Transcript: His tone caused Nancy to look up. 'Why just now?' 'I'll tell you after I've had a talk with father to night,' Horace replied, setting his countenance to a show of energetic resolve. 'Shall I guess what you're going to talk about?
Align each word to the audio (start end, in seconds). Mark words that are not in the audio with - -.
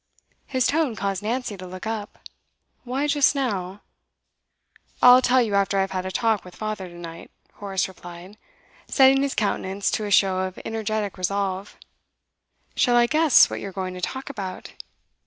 His 0.47 0.65
tone 0.65 0.95
caused 0.95 1.21
Nancy 1.21 1.55
to 1.57 1.67
look 1.67 1.85
up. 1.85 2.17
'Why 2.85 3.05
just 3.05 3.35
now?' 3.35 3.81
'I'll 4.99 5.21
tell 5.21 5.43
you 5.43 5.53
after 5.53 5.77
I've 5.77 5.91
had 5.91 6.07
a 6.07 6.11
talk 6.11 6.43
with 6.43 6.55
father 6.55 6.87
to 6.87 6.95
night,' 6.95 7.29
Horace 7.57 7.87
replied, 7.87 8.39
setting 8.87 9.21
his 9.21 9.35
countenance 9.35 9.91
to 9.91 10.05
a 10.05 10.09
show 10.09 10.39
of 10.39 10.57
energetic 10.65 11.19
resolve. 11.19 11.77
'Shall 12.75 12.95
I 12.95 13.05
guess 13.05 13.47
what 13.47 13.59
you're 13.59 13.71
going 13.71 13.93
to 13.93 14.01
talk 14.01 14.27
about? 14.31 14.73